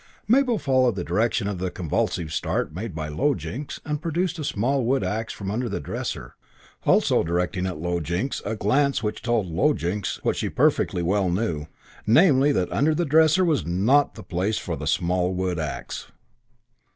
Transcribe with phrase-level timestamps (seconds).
[0.27, 4.43] Mabel followed the direction of the convulsive start made by Low Jinks and produced the
[4.43, 6.33] small wood axe from under the dresser,
[6.87, 11.29] also directing at Low Jinks a glance which told Low Jinks what she perfectly well
[11.29, 11.67] knew:
[12.07, 16.07] namely that under the dresser was not the place for the small wood axe.